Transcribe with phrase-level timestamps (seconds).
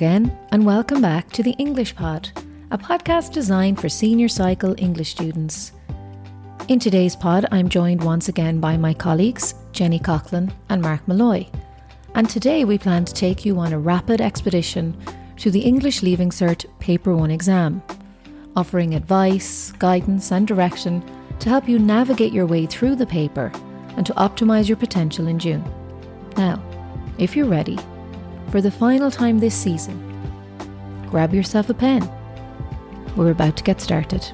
[0.00, 2.30] Again, and welcome back to the English Pod,
[2.70, 5.72] a podcast designed for senior cycle English students.
[6.68, 11.44] In today's pod, I'm joined once again by my colleagues, Jenny Coughlan and Mark Molloy.
[12.14, 14.96] And today we plan to take you on a rapid expedition
[15.36, 17.82] to the English Leaving Cert Paper 1 exam,
[18.56, 21.04] offering advice, guidance, and direction
[21.40, 23.52] to help you navigate your way through the paper
[23.98, 25.62] and to optimise your potential in June.
[26.38, 26.58] Now,
[27.18, 27.78] if you're ready,
[28.50, 29.96] for the final time this season,
[31.08, 32.08] grab yourself a pen.
[33.16, 34.24] We're about to get started.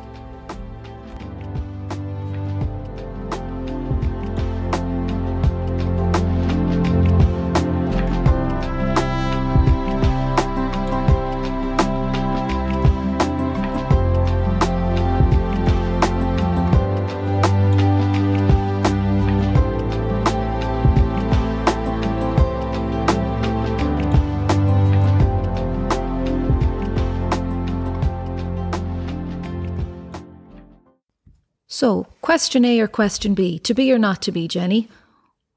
[31.79, 34.89] So, question A or question B, to be or not to be, Jenny?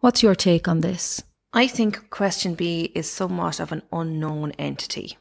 [0.02, 1.24] What's your take on this?
[1.54, 5.18] I think question B is somewhat of an unknown entity.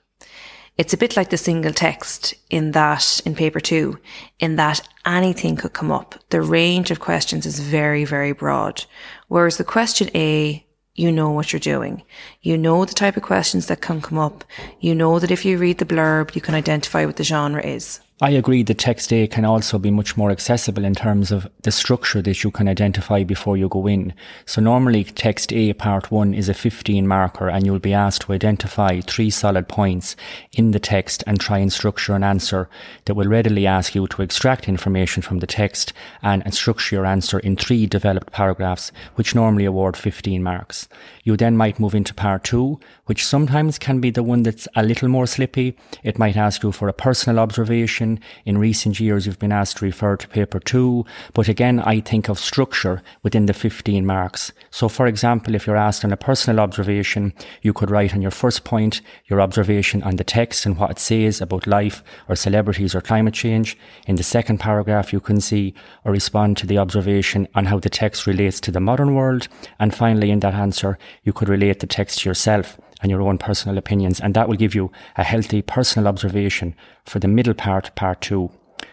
[0.77, 4.01] It's a bit like the single text in that, in paper two,
[4.41, 6.17] in that anything could come up.
[6.31, 8.85] The range of questions is very, very broad.
[9.29, 12.03] Whereas the question A, you know what you're doing.
[12.43, 14.43] You know the type of questions that can come up.
[14.81, 18.01] You know that if you read the blurb, you can identify what the genre is.
[18.21, 21.71] I agree that text A can also be much more accessible in terms of the
[21.71, 24.13] structure that you can identify before you go in.
[24.45, 28.33] So normally text A part one is a 15 marker and you'll be asked to
[28.33, 30.17] identify three solid points
[30.51, 32.69] in the text and try and structure an answer
[33.05, 37.07] that will readily ask you to extract information from the text and, and structure your
[37.07, 40.89] answer in three developed paragraphs, which normally award 15 marks.
[41.23, 44.83] You then might move into part two, which sometimes can be the one that's a
[44.83, 45.77] little more slippy.
[46.03, 48.08] It might ask you for a personal observation
[48.45, 51.05] in recent years, you've been asked to refer to paper two.
[51.35, 54.53] But again, I think of structure within the 15 marks.
[54.71, 57.33] So, for example, if you're asked on a personal observation,
[57.63, 60.99] you could write on your first point your observation on the text and what it
[60.99, 63.77] says about life or celebrities or climate change.
[64.07, 65.75] In the second paragraph, you can see
[66.05, 69.49] or respond to the observation on how the text relates to the modern world.
[69.79, 73.39] And finally, in that answer, you could relate the text to yourself and your own
[73.39, 74.21] personal opinions.
[74.21, 78.51] And that will give you a healthy personal observation for the middle part, part two.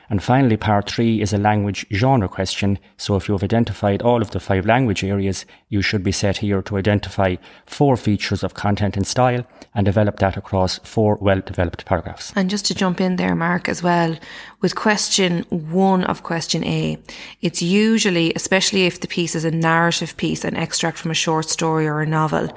[0.10, 2.78] And finally, part three is a language genre question.
[2.98, 6.62] So if you've identified all of the five language areas, you should be set here
[6.64, 7.36] to identify
[7.66, 12.32] four features of content and style and develop that across four well developed paragraphs.
[12.36, 14.16] And just to jump in there, Mark, as well,
[14.62, 16.98] with question one of question A,
[17.42, 21.50] it's usually, especially if the piece is a narrative piece, an extract from a short
[21.50, 22.56] story or a novel,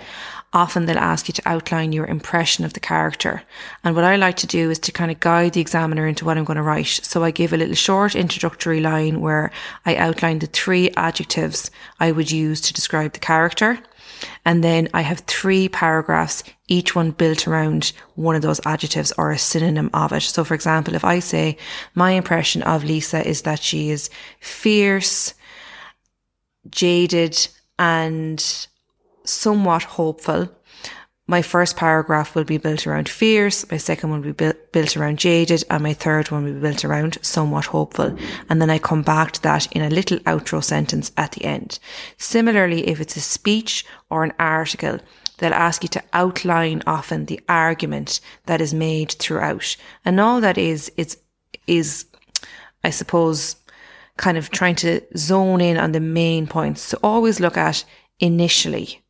[0.52, 3.42] often they'll ask you to outline your impression of the character.
[3.84, 6.38] And what I like to do is to kind of guide the examiner into what
[6.38, 6.86] I'm going to write.
[6.86, 9.50] So I give a little short introductory line where
[9.84, 11.70] I outline the three adjectives
[12.00, 13.78] I would use to describe the character.
[14.44, 19.30] And then I have three paragraphs, each one built around one of those adjectives or
[19.30, 20.22] a synonym of it.
[20.22, 21.56] So for example, if I say
[21.94, 24.10] my impression of Lisa is that she is
[24.40, 25.34] fierce,
[26.70, 27.48] jaded,
[27.78, 28.66] and
[29.28, 30.48] somewhat hopeful.
[31.30, 35.18] My first paragraph will be built around fierce, my second one will be built around
[35.18, 38.16] jaded, and my third one will be built around somewhat hopeful.
[38.48, 41.80] And then I come back to that in a little outro sentence at the end.
[42.16, 45.00] Similarly, if it's a speech or an article,
[45.36, 49.76] they'll ask you to outline often the argument that is made throughout.
[50.06, 51.18] And all that is, is,
[51.66, 52.06] is,
[52.82, 53.56] I suppose,
[54.16, 56.80] kind of trying to zone in on the main points.
[56.80, 57.84] So always look at
[58.18, 59.02] initially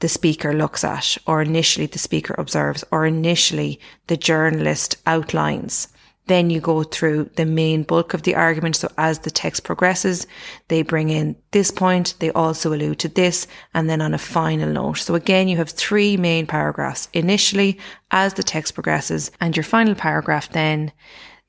[0.00, 5.88] the speaker looks at, or initially the speaker observes, or initially the journalist outlines.
[6.28, 8.76] Then you go through the main bulk of the argument.
[8.76, 10.26] So as the text progresses,
[10.68, 12.14] they bring in this point.
[12.18, 14.98] They also allude to this and then on a final note.
[14.98, 17.78] So again, you have three main paragraphs initially
[18.10, 20.92] as the text progresses and your final paragraph then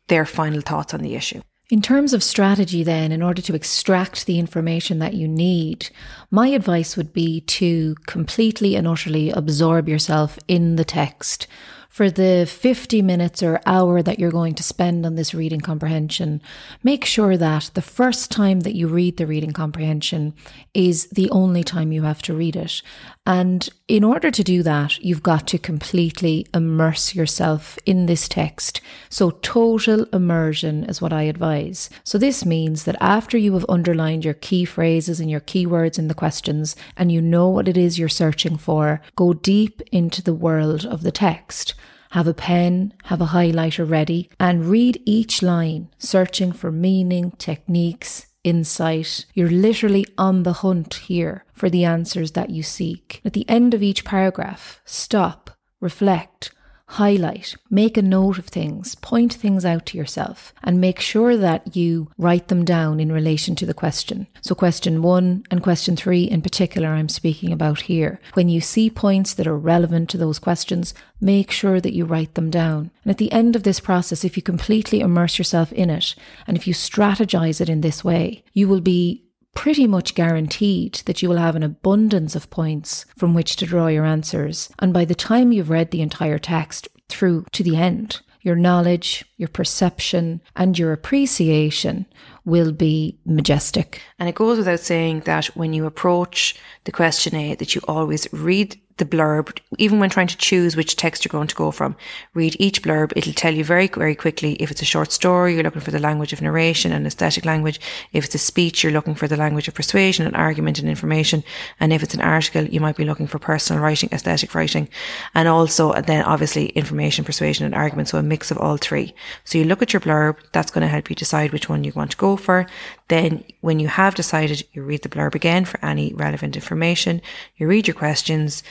[0.07, 1.41] their final thoughts on the issue.
[1.69, 5.92] In terms of strategy, then, in order to extract the information that you need,
[6.31, 11.45] my advice would be to completely and utterly absorb yourself in the text
[11.89, 16.41] for the 50 minutes or hour that you're going to spend on this reading comprehension,
[16.83, 20.33] make sure that the first time that you read the reading comprehension
[20.74, 22.81] is the only time you have to read it.
[23.25, 28.81] And in order to do that, you've got to completely immerse yourself in this text.
[29.09, 31.89] So total immersion is what I advise.
[32.03, 36.07] So this means that after you have underlined your key phrases and your keywords in
[36.07, 40.33] the questions and you know what it is you're searching for, go deep into the
[40.33, 41.74] world of the text.
[42.13, 48.25] Have a pen, have a highlighter ready, and read each line, searching for meaning, techniques,
[48.44, 49.25] insight.
[49.35, 53.21] You're literally on the hunt here for the answers that you seek.
[53.23, 56.51] At the end of each paragraph, stop, reflect,
[56.94, 61.75] highlight, make a note of things, point things out to yourself, and make sure that
[61.75, 64.25] you write them down in relation to the question.
[64.41, 68.19] So, question one and question three in particular, I'm speaking about here.
[68.33, 72.33] When you see points that are relevant to those questions, make sure that you write
[72.33, 72.89] them down.
[73.03, 76.15] And at the end of this process, if you completely immerse yourself in it,
[76.47, 81.21] and if you strategize it in this way, you will be pretty much guaranteed that
[81.21, 84.69] you will have an abundance of points from which to draw your answers.
[84.79, 89.25] And by the time you've read the entire text through to the end, your knowledge,
[89.37, 92.05] your perception, and your appreciation
[92.45, 94.01] will be majestic.
[94.17, 96.55] And it goes without saying that when you approach
[96.85, 100.95] the question A, that you always read the blurb, even when trying to choose which
[100.95, 101.95] text you're going to go from.
[102.33, 103.11] Read each blurb.
[103.15, 105.99] It'll tell you very, very quickly if it's a short story, you're looking for the
[105.99, 107.79] language of narration and aesthetic language.
[108.13, 111.43] If it's a speech, you're looking for the language of persuasion and argument and information.
[111.79, 114.89] And if it's an article, you might be looking for personal writing, aesthetic writing,
[115.33, 118.09] and also and then obviously information, persuasion and argument.
[118.09, 119.15] So a mix of all three.
[119.45, 120.37] So you look at your blurb.
[120.51, 122.67] That's going to help you decide which one you want to go for.
[123.07, 127.21] Then when you have decided, you read the blurb again for any relevant information.
[127.57, 128.61] You read your questions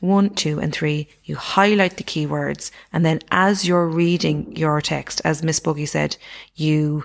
[0.00, 2.70] one, two, and three, you highlight the keywords.
[2.92, 6.16] And then as you're reading your text, as Miss Buggy said,
[6.54, 7.04] you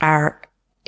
[0.00, 0.40] are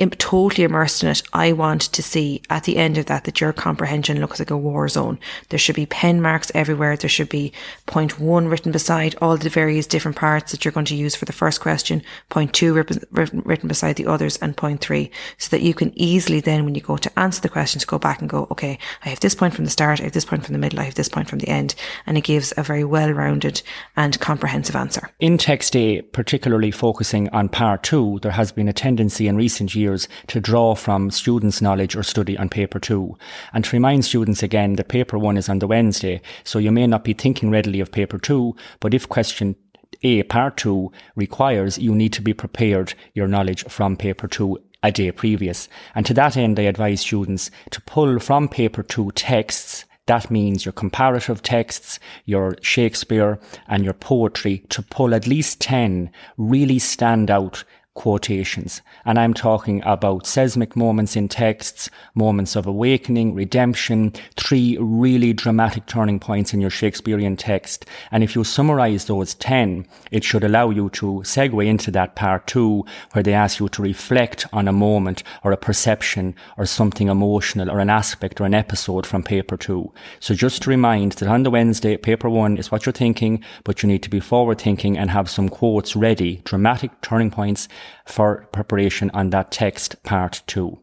[0.07, 3.51] totally immersed in it, I want to see at the end of that that your
[3.51, 5.19] comprehension looks like a war zone.
[5.49, 6.95] There should be pen marks everywhere.
[6.95, 7.51] There should be
[7.85, 11.25] point one written beside all the various different parts that you're going to use for
[11.25, 15.73] the first question, point two written beside the others, and point three, so that you
[15.73, 18.79] can easily then, when you go to answer the questions, go back and go, okay,
[19.03, 20.83] I have this point from the start, I have this point from the middle, I
[20.83, 21.75] have this point from the end,
[22.05, 23.61] and it gives a very well-rounded
[23.97, 25.09] and comprehensive answer.
[25.19, 29.75] In Text A, particularly focusing on part two, there has been a tendency in recent
[29.75, 33.17] years years to draw from students' knowledge or study on paper two.
[33.53, 36.87] And to remind students again that paper one is on the Wednesday, so you may
[36.87, 39.55] not be thinking readily of paper two, but if question
[40.03, 44.91] a part two requires you need to be prepared your knowledge from paper two a
[44.91, 45.67] day previous.
[45.93, 50.65] And to that end, I advise students to pull from paper two texts that means
[50.65, 57.29] your comparative texts, your Shakespeare and your poetry to pull at least 10 really stand
[57.29, 57.63] out
[57.99, 58.81] quotations.
[59.03, 65.85] And I'm talking about seismic moments in texts, moments of awakening, redemption, three really dramatic
[65.85, 67.85] turning points in your Shakespearean text.
[68.09, 72.47] And if you summarize those 10, it should allow you to segue into that part
[72.47, 77.09] two, where they ask you to reflect on a moment or a perception or something
[77.09, 79.91] emotional or an aspect or an episode from paper two.
[80.21, 83.83] So just to remind that on the Wednesday, paper one is what you're thinking, but
[83.83, 87.67] you need to be forward thinking and have some quotes ready, dramatic turning points
[88.05, 90.79] for preparation on that text part two.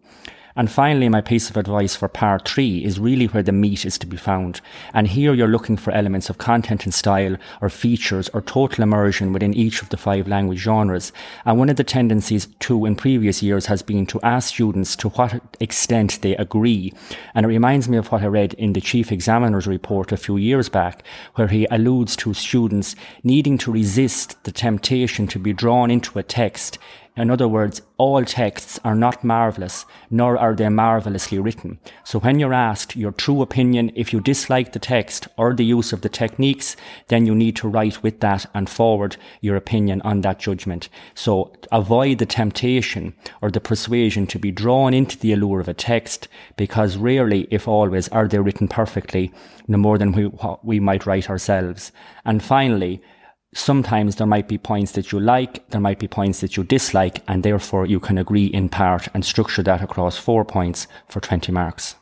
[0.57, 3.99] And finally, my piece of advice for part three is really where the meat is
[3.99, 4.63] to be found.
[4.95, 9.35] And here you're looking for elements of content and style or features or total immersion
[9.35, 11.13] within each of the five language genres.
[11.45, 15.11] And one of the tendencies too in previous years has been to ask students to
[15.11, 16.93] what extent they agree.
[17.35, 20.39] And it reminds me of what I read in the chief examiner's report a few
[20.39, 25.91] years back, where he alludes to students needing to resist the temptation to be drawn
[25.91, 26.79] into a text
[27.17, 31.79] in other words, all texts are not marvellous, nor are they marvellously written.
[32.05, 35.93] So when you're asked your true opinion, if you dislike the text or the use
[35.93, 36.77] of the techniques,
[37.09, 40.91] then you need to write with that and forward your opinion on that judgment.
[41.15, 45.75] So avoid the temptation or the persuasion to be drawn into the allure of a
[45.75, 49.33] text, because rarely, if always, are they written perfectly,
[49.69, 50.31] no more than we,
[50.63, 51.93] we might write ourselves.
[52.25, 53.01] And finally,
[53.57, 57.23] sometimes there might be points that you like, there might be points that you dislike,
[57.27, 61.53] and therefore you can agree in part and structure that across four points for 20
[61.53, 61.97] marks.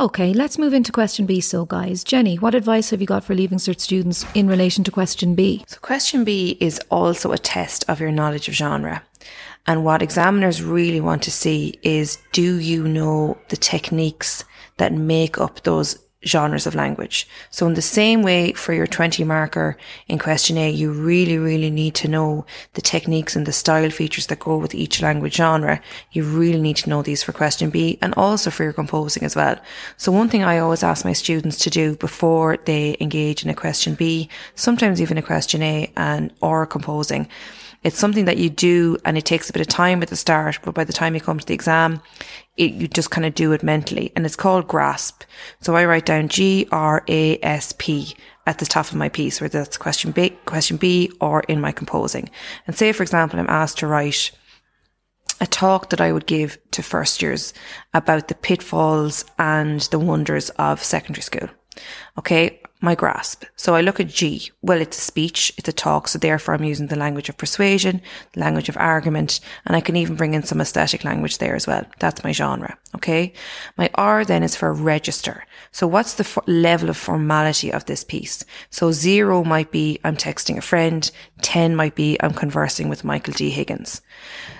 [0.00, 1.40] Okay, let's move into question B.
[1.40, 4.90] So, guys, Jenny, what advice have you got for Leaving Cert students in relation to
[4.90, 5.64] question B?
[5.68, 9.04] So, question B is also a test of your knowledge of genre.
[9.64, 14.44] And what examiners really want to see is do you know the techniques
[14.78, 17.26] that make up those genres of language.
[17.50, 19.76] So in the same way for your 20 marker
[20.08, 24.26] in question A, you really, really need to know the techniques and the style features
[24.28, 25.80] that go with each language genre.
[26.12, 29.36] You really need to know these for question B and also for your composing as
[29.36, 29.58] well.
[29.96, 33.54] So one thing I always ask my students to do before they engage in a
[33.54, 37.28] question B, sometimes even a question A and or composing,
[37.82, 40.58] it's something that you do and it takes a bit of time at the start,
[40.62, 42.00] but by the time you come to the exam,
[42.56, 45.24] it, you just kind of do it mentally and it's called grasp.
[45.60, 48.14] So I write down G R A S P
[48.46, 51.72] at the top of my piece, whether that's question B, question B or in my
[51.72, 52.30] composing.
[52.66, 54.30] And say, for example, I'm asked to write
[55.40, 57.52] a talk that I would give to first years
[57.94, 61.48] about the pitfalls and the wonders of secondary school.
[62.18, 63.44] Okay my grasp.
[63.54, 64.50] So I look at G.
[64.60, 68.02] Well, it's a speech, it's a talk, so therefore I'm using the language of persuasion,
[68.32, 71.66] the language of argument, and I can even bring in some aesthetic language there as
[71.66, 71.84] well.
[72.00, 72.76] That's my genre.
[72.96, 73.32] Okay.
[73.78, 75.46] My R then is for register.
[75.70, 78.44] So what's the for- level of formality of this piece?
[78.70, 81.08] So zero might be I'm texting a friend.
[81.42, 83.50] 10 might be I'm conversing with Michael D.
[83.50, 84.02] Higgins.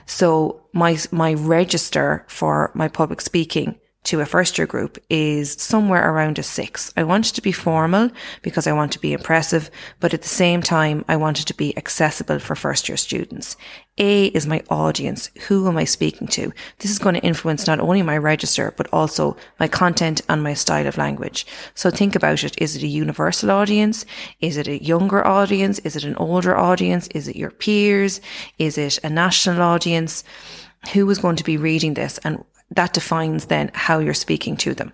[0.06, 6.10] So my, my register for my public speaking to a first year group is somewhere
[6.10, 6.92] around a six.
[6.96, 8.10] I want it to be formal
[8.42, 11.54] because I want to be impressive, but at the same time, I want it to
[11.54, 13.56] be accessible for first year students.
[13.98, 15.30] A is my audience.
[15.46, 16.52] Who am I speaking to?
[16.78, 20.54] This is going to influence not only my register, but also my content and my
[20.54, 21.46] style of language.
[21.74, 22.60] So think about it.
[22.60, 24.04] Is it a universal audience?
[24.40, 25.78] Is it a younger audience?
[25.80, 27.06] Is it an older audience?
[27.08, 28.20] Is it your peers?
[28.58, 30.24] Is it a national audience?
[30.94, 32.44] Who is going to be reading this and
[32.76, 34.92] that defines then how you're speaking to them.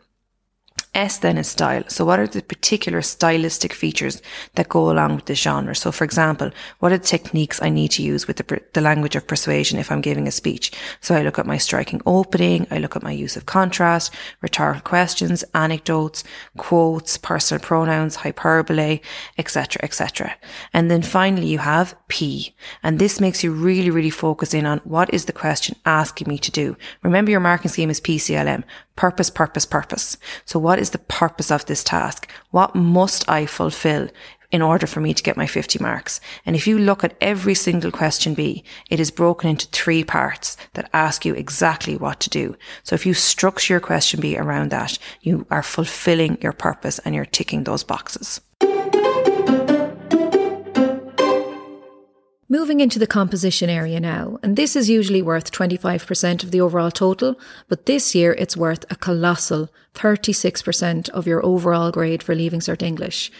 [0.99, 1.85] S then is style.
[1.87, 4.21] So what are the particular stylistic features
[4.57, 5.77] that go along with the genre?
[5.77, 6.51] So for example,
[6.81, 9.93] what are the techniques I need to use with the, the language of persuasion if
[9.93, 10.73] I'm giving a speech?
[11.01, 14.13] So I look at my striking opening, I look at my use of contrast,
[14.43, 16.25] rhetorical questions, anecdotes,
[16.57, 18.99] quotes, personal pronouns, hyperbole,
[19.39, 20.35] etc., etc.
[20.73, 22.57] And then finally you have P.
[22.83, 26.39] And this makes you really, really focus in on what is the question asking me
[26.39, 26.77] to do.
[27.05, 28.65] Remember your marking scheme is PCLM.
[28.97, 30.17] Purpose, purpose, purpose.
[30.45, 32.31] So what is the purpose of this task?
[32.51, 34.09] What must I fulfill
[34.51, 36.21] in order for me to get my 50 marks.
[36.47, 40.57] And if you look at every single question B, it is broken into three parts
[40.73, 42.57] that ask you exactly what to do.
[42.83, 47.15] So if you structure your question B around that, you are fulfilling your purpose and
[47.15, 48.41] you're ticking those boxes.
[52.51, 56.91] Moving into the composition area now, and this is usually worth 25% of the overall
[56.91, 57.39] total,
[57.69, 62.81] but this year it's worth a colossal 36% of your overall grade for Leaving Cert
[62.81, 63.31] English.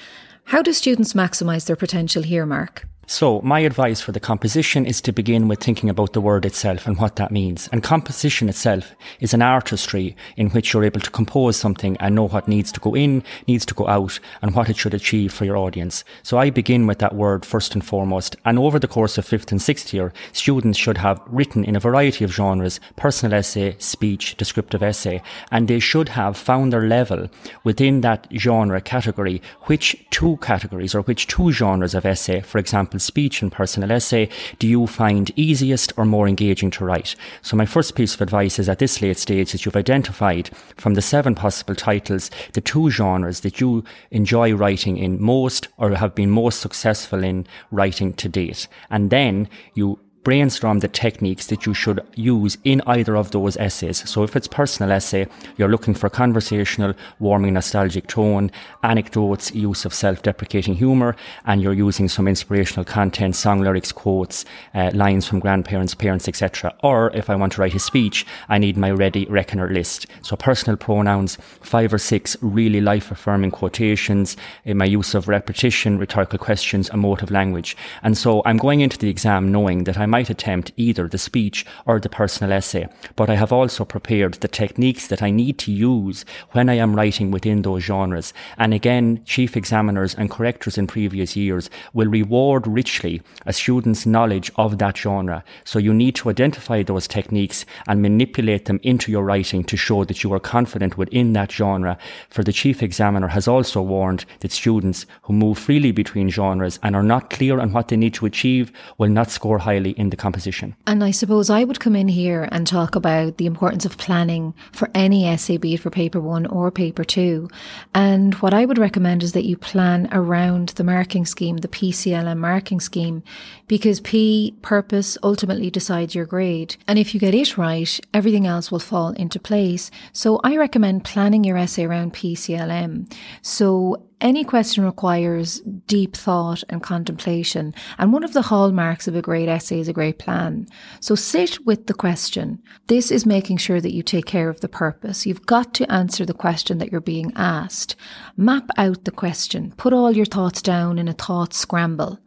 [0.45, 2.87] How do students maximise their potential here, Mark?
[3.11, 6.87] So, my advice for the composition is to begin with thinking about the word itself
[6.87, 7.67] and what that means.
[7.73, 12.29] And composition itself is an artistry in which you're able to compose something and know
[12.29, 15.47] what needs to go in, needs to go out, and what it should achieve for
[15.47, 16.05] your audience.
[16.23, 18.37] So, I begin with that word first and foremost.
[18.45, 21.81] And over the course of fifth and sixth year, students should have written in a
[21.81, 27.31] variety of genres personal essay, speech, descriptive essay, and they should have found their level
[27.65, 32.98] within that genre category, which two categories or which two genres of essay, for example,
[32.99, 34.29] speech and personal essay
[34.59, 37.15] do you find easiest or more engaging to write?
[37.43, 40.95] So my first piece of advice is at this late stage that you've identified from
[40.95, 46.15] the seven possible titles the two genres that you enjoy writing in most or have
[46.15, 48.69] been most successful in writing to date.
[48.91, 49.99] And then you
[50.29, 54.07] brainstorm the techniques that you should use in either of those essays.
[54.07, 58.51] So if it's personal essay, you're looking for conversational, warming, nostalgic tone,
[58.83, 61.17] anecdotes, use of self-deprecating humor,
[61.47, 64.45] and you're using some inspirational content, song lyrics, quotes,
[64.75, 66.75] uh, lines from grandparents, parents, etc.
[66.83, 70.09] Or if I want to write a speech, I need my ready reckoner list.
[70.21, 76.39] So personal pronouns, five or six really life-affirming quotations, in my use of repetition, rhetorical
[76.39, 77.79] questions, emotive language.
[78.03, 81.17] And so I'm going into the exam knowing that I might might attempt either the
[81.17, 85.59] speech or the personal essay, but I have also prepared the techniques that I need
[85.59, 88.35] to use when I am writing within those genres.
[88.57, 94.51] And again, chief examiners and correctors in previous years will reward richly a student's knowledge
[94.57, 95.45] of that genre.
[95.65, 100.03] So you need to identify those techniques and manipulate them into your writing to show
[100.03, 101.97] that you are confident within that genre.
[102.29, 106.97] For the chief examiner has also warned that students who move freely between genres and
[106.97, 110.11] are not clear on what they need to achieve will not score highly in in
[110.11, 110.75] the composition.
[110.87, 114.55] And I suppose I would come in here and talk about the importance of planning
[114.73, 117.51] for any essay, be it for paper one or paper two.
[117.95, 122.39] And what I would recommend is that you plan around the marking scheme, the PCLM
[122.39, 123.23] marking scheme,
[123.67, 126.77] because P purpose ultimately decides your grade.
[126.87, 129.91] And if you get it right, everything else will fall into place.
[130.13, 133.13] So I recommend planning your essay around PCLM.
[133.43, 139.23] So any question requires deep thought and contemplation, and one of the hallmarks of a
[139.23, 140.67] great essay is a great plan.
[141.01, 142.61] So sit with the question.
[142.89, 145.27] This is making sure that you take care of the purpose.
[145.27, 147.97] You've got to answer the question that you're being asked.
[148.37, 149.73] Map out the question.
[149.77, 152.19] Put all your thoughts down in a thought scramble.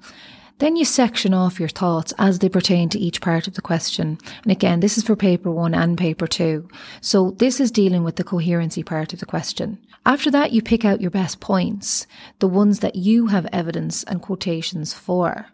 [0.62, 4.20] Then you section off your thoughts as they pertain to each part of the question.
[4.44, 6.70] And again, this is for paper one and paper two.
[7.02, 9.80] So this is dealing with the coherency part of the question.
[10.06, 12.06] After that, you pick out your best points,
[12.40, 15.48] the ones that you have evidence and quotations for.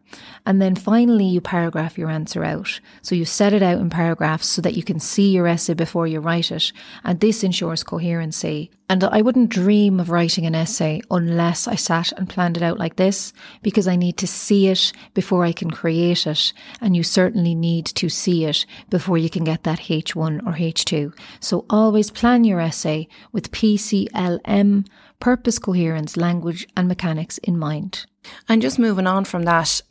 [0.45, 2.79] And then finally, you paragraph your answer out.
[3.01, 6.07] So you set it out in paragraphs so that you can see your essay before
[6.07, 6.71] you write it.
[7.03, 8.71] And this ensures coherency.
[8.89, 12.79] And I wouldn't dream of writing an essay unless I sat and planned it out
[12.79, 16.53] like this, because I need to see it before I can create it.
[16.81, 21.13] And you certainly need to see it before you can get that H1 or H2.
[21.39, 24.87] So always plan your essay with PCLM,
[25.19, 28.05] purpose, coherence, language, and mechanics in mind.
[28.47, 29.81] And just moving on from that,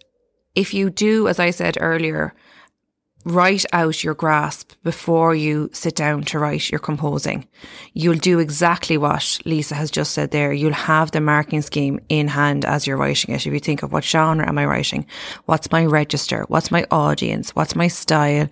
[0.54, 2.34] if you do, as I said earlier,
[3.26, 7.44] write out your grasp before you sit down to write your composing,
[7.92, 10.52] you'll do exactly what Lisa has just said there.
[10.52, 13.44] You'll have the marking scheme in hand as you're writing it.
[13.44, 15.06] If you think of what genre am I writing?
[15.46, 16.44] What's my register?
[16.46, 17.50] What's my audience?
[17.50, 18.48] What's my style?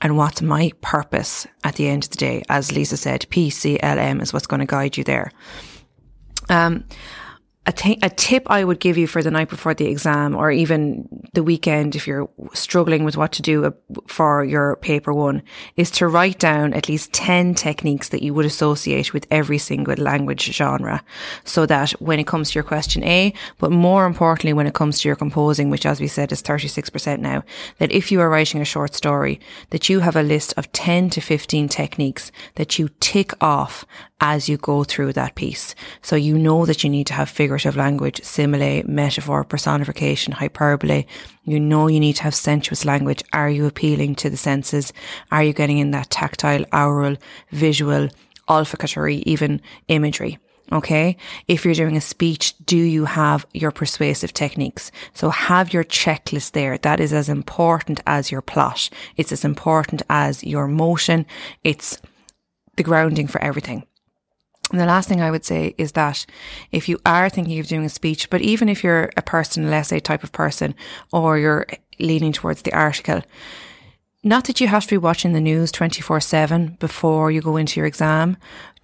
[0.00, 2.42] And what's my purpose at the end of the day?
[2.48, 5.32] As Lisa said, PCLM is what's going to guide you there.
[6.48, 6.84] Um,
[7.66, 11.42] a, tip I would give you for the night before the exam or even the
[11.42, 13.74] weekend if you're struggling with what to do
[14.06, 15.42] for your paper one
[15.76, 19.94] is to write down at least 10 techniques that you would associate with every single
[19.94, 21.02] language genre
[21.44, 25.00] so that when it comes to your question A, but more importantly when it comes
[25.00, 27.42] to your composing, which as we said is 36% now,
[27.78, 29.40] that if you are writing a short story,
[29.70, 33.86] that you have a list of 10 to 15 techniques that you tick off
[34.20, 35.74] as you go through that piece.
[36.00, 41.04] So you know that you need to have figurative language, simile, metaphor, personification, hyperbole.
[41.44, 43.22] You know you need to have sensuous language.
[43.32, 44.92] Are you appealing to the senses?
[45.30, 47.16] Are you getting in that tactile, aural,
[47.52, 48.08] visual,
[48.48, 50.38] olfactory, even imagery?
[50.72, 51.16] Okay.
[51.46, 54.90] If you're doing a speech, do you have your persuasive techniques?
[55.12, 56.78] So have your checklist there.
[56.78, 58.90] That is as important as your plot.
[59.16, 61.24] It's as important as your motion.
[61.62, 62.00] It's
[62.76, 63.86] the grounding for everything.
[64.74, 66.26] And the last thing I would say is that
[66.72, 70.00] if you are thinking of doing a speech, but even if you're a personal essay
[70.00, 70.74] type of person
[71.12, 71.64] or you're
[72.00, 73.22] leaning towards the article,
[74.24, 77.78] not that you have to be watching the news 24 7 before you go into
[77.78, 78.36] your exam,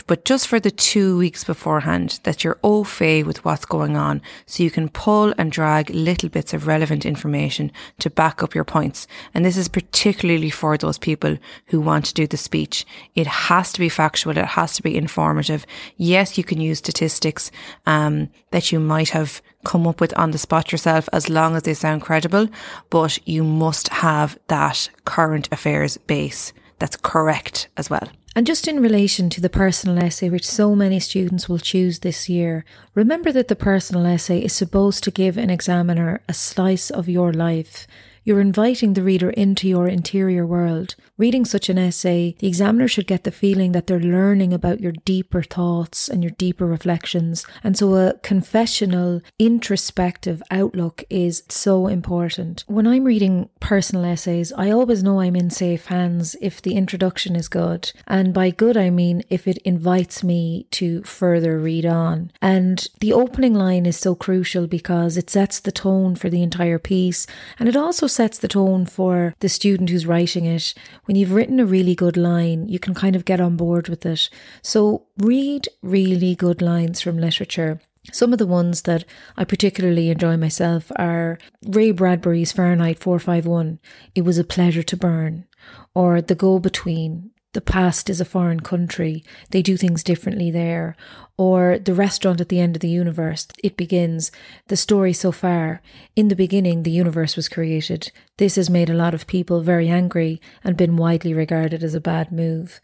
[0.06, 4.20] but just for the two weeks beforehand, that you're au fait with what's going on
[4.46, 8.64] so you can pull and drag little bits of relevant information to back up your
[8.64, 9.06] points.
[9.34, 11.36] And this is particularly for those people
[11.66, 12.84] who want to do the speech.
[13.14, 14.36] It has to be factual.
[14.36, 15.66] It has to be informative.
[15.96, 17.50] Yes, you can use statistics,
[17.86, 21.64] um, that you might have come up with on the spot yourself as long as
[21.64, 22.48] they sound credible,
[22.88, 28.08] but you must have that current affairs base that's correct as well.
[28.36, 32.28] And just in relation to the personal essay, which so many students will choose this
[32.28, 32.64] year,
[32.94, 37.32] remember that the personal essay is supposed to give an examiner a slice of your
[37.32, 37.88] life.
[38.30, 40.94] You're inviting the reader into your interior world.
[41.18, 44.92] Reading such an essay, the examiner should get the feeling that they're learning about your
[44.92, 47.44] deeper thoughts and your deeper reflections.
[47.64, 52.62] And so a confessional, introspective outlook is so important.
[52.68, 57.34] When I'm reading personal essays, I always know I'm in safe hands if the introduction
[57.34, 57.90] is good.
[58.06, 62.30] And by good, I mean if it invites me to further read on.
[62.40, 66.78] And the opening line is so crucial because it sets the tone for the entire
[66.78, 67.26] piece.
[67.58, 70.74] And it also sets the tone for the student who's writing it.
[71.06, 74.04] When you've written a really good line, you can kind of get on board with
[74.04, 74.28] it.
[74.60, 77.80] So read really good lines from literature.
[78.12, 79.06] Some of the ones that
[79.38, 83.78] I particularly enjoy myself are Ray Bradbury's Fahrenheit 451,
[84.14, 85.46] It was a pleasure to burn,
[85.94, 90.94] or The Go Between, The past is a foreign country, they do things differently there,
[91.36, 93.48] Or the restaurant at the end of the universe.
[93.64, 94.30] It begins
[94.68, 95.80] the story so far.
[96.14, 98.12] In the beginning, the universe was created.
[98.36, 102.00] This has made a lot of people very angry and been widely regarded as a
[102.00, 102.80] bad move.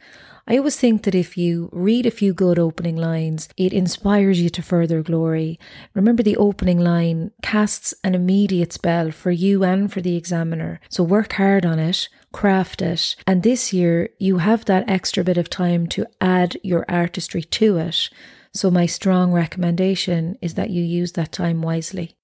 [0.48, 4.48] I always think that if you read a few good opening lines, it inspires you
[4.50, 5.58] to further glory.
[5.92, 10.80] Remember, the opening line casts an immediate spell for you and for the examiner.
[10.88, 15.36] So work hard on it, craft it, and this year you have that extra bit
[15.36, 18.08] of time to add your artistry to it.
[18.52, 22.16] So, my strong recommendation is that you use that time wisely.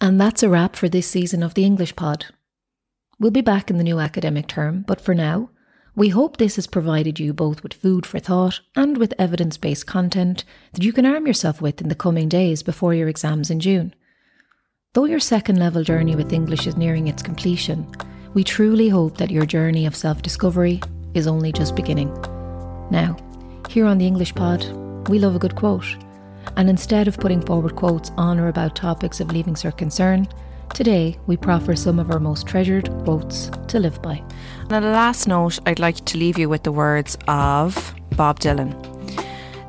[0.00, 2.26] And that's a wrap for this season of the English Pod.
[3.22, 5.50] We'll be back in the new academic term, but for now,
[5.94, 9.86] we hope this has provided you both with food for thought and with evidence based
[9.86, 13.60] content that you can arm yourself with in the coming days before your exams in
[13.60, 13.94] June.
[14.94, 17.88] Though your second level journey with English is nearing its completion,
[18.34, 20.80] we truly hope that your journey of self discovery
[21.14, 22.12] is only just beginning.
[22.90, 23.16] Now,
[23.68, 24.66] here on the English Pod,
[25.08, 25.86] we love a good quote,
[26.56, 30.26] and instead of putting forward quotes on or about topics of Leaving Cert concern,
[30.74, 34.22] Today, we proffer some of our most treasured quotes to live by.
[34.60, 38.40] And on a last note, I'd like to leave you with the words of Bob
[38.40, 38.72] Dylan.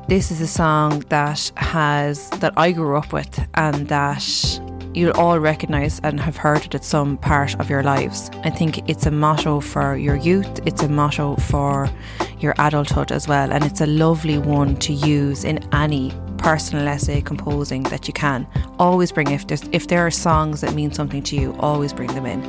[0.08, 4.60] This is a song that has that I grew up with and that
[4.94, 8.30] you'll all recognise and have heard it at some part of your lives.
[8.44, 11.90] I think it's a motto for your youth, it's a motto for
[12.38, 16.12] your adulthood as well, and it's a lovely one to use in any
[16.44, 18.46] personal essay composing that you can.
[18.78, 22.12] Always bring if there's if there are songs that mean something to you, always bring
[22.12, 22.42] them in.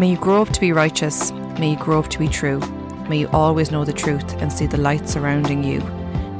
[0.00, 2.58] May you grow up to be righteous, may you grow up to be true.
[3.08, 5.78] May you always know the truth and see the light surrounding you.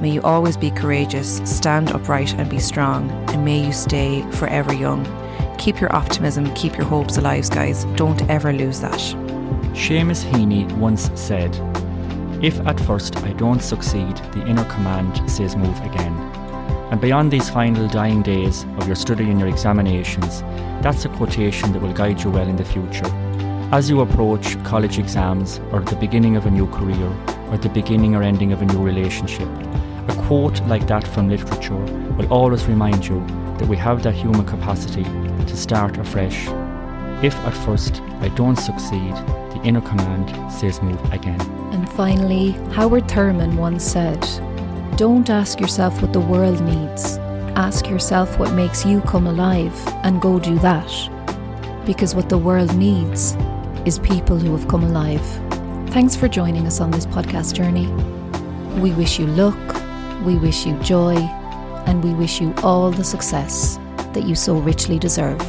[0.01, 4.75] May you always be courageous, stand upright and be strong, and may you stay forever
[4.75, 5.05] young.
[5.59, 7.85] Keep your optimism, keep your hopes alive, guys.
[7.95, 8.99] Don't ever lose that.
[9.75, 11.53] Seamus Heaney once said,
[12.45, 16.13] if at first I don't succeed, the inner command says move again.
[16.91, 20.43] And beyond these final dying days of your study and your examinations,
[20.83, 23.07] that's a quotation that will guide you well in the future.
[23.73, 27.11] As you approach college exams, or the beginning of a new career,
[27.51, 29.49] or the beginning or ending of a new relationship,
[30.09, 31.85] a quote like that from literature
[32.17, 33.25] will always remind you
[33.57, 36.47] that we have that human capacity to start afresh.
[37.25, 39.15] If at first I don't succeed,
[39.65, 41.41] inner command says move again.
[41.73, 44.21] And finally, Howard Thurman once said,
[44.97, 47.19] Don't ask yourself what the world needs.
[47.57, 49.75] Ask yourself what makes you come alive
[50.05, 50.91] and go do that.
[51.87, 53.37] Because what the world needs
[53.85, 55.25] is people who have come alive.
[55.93, 57.87] Thanks for joining us on this podcast journey.
[58.81, 59.57] We wish you luck,
[60.25, 61.17] we wish you joy,
[61.87, 63.79] and we wish you all the success
[64.15, 65.41] that you so richly deserve.